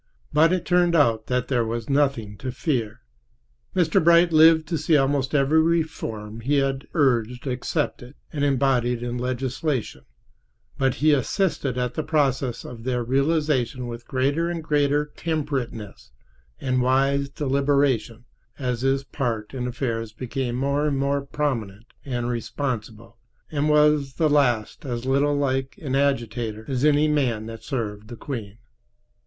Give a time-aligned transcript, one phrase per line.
[0.33, 3.01] But it turned out that there was nothing to fear.
[3.75, 4.03] Mr.
[4.03, 10.01] Bright lived to see almost every reform he had urged accepted and embodied in legislation;
[10.79, 16.09] but he assisted at the process of their realization with greater and greater temperateness
[16.59, 18.25] and wise deliberation
[18.57, 23.17] as his part in affairs became more and more prominent and responsible,
[23.51, 28.07] and was at the last as little like an agitator as any man that served
[28.07, 28.57] the queen.